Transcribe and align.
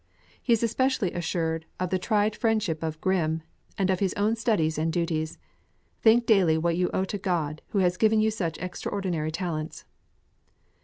He 0.41 0.51
is 0.53 0.63
especially 0.63 1.13
assured 1.13 1.67
of 1.79 1.91
the 1.91 1.99
tried 1.99 2.35
friendship 2.35 2.81
of 2.81 2.99
Grimm, 3.01 3.43
and 3.77 3.91
of 3.91 3.99
his 3.99 4.15
own 4.15 4.35
studies 4.35 4.79
and 4.79 4.91
duties: 4.91 5.37
"Think 6.01 6.25
daily 6.25 6.57
what 6.57 6.75
you 6.75 6.89
owe 6.91 7.05
to 7.05 7.19
God, 7.19 7.61
who 7.67 7.77
has 7.77 7.97
given 7.97 8.19
you 8.19 8.31
such 8.31 8.57
extraordinary 8.57 9.29
talents." 9.29 9.85